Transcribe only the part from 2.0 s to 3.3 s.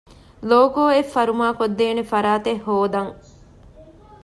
ފަރާތެއް ހޯދަން